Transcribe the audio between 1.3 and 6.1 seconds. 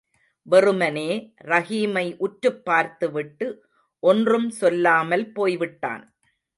ரஹீமை உற்றுப்பார்த்துவிட்டு ஒன்றும் சொல்லாமல் போய்விட்டான்.